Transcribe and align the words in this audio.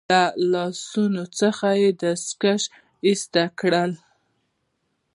له 0.09 0.23
لاسونو 0.51 1.23
څخه 1.39 1.67
يې 1.81 1.89
دستکشې 2.01 2.67
ایسته 3.07 3.43
کړې. 3.59 3.83